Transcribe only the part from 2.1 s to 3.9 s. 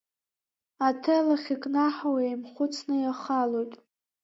еимхәыцны иахалоит.